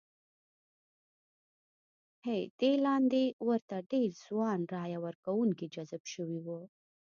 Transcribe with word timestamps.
ه 2.25 2.35
دې 2.59 2.71
لارې 2.85 3.25
ورته 3.47 3.75
ډېر 3.91 4.09
ځوان 4.25 4.59
رایه 4.75 4.99
ورکوونکي 5.05 5.65
جذب 5.75 6.03
شوي 6.13 6.39
وو. 6.45 6.61